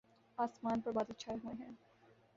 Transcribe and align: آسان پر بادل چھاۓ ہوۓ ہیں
آسان 0.37 0.77
پر 0.81 0.91
بادل 0.91 1.13
چھاۓ 1.13 1.37
ہوۓ 1.43 1.53
ہیں 1.59 1.73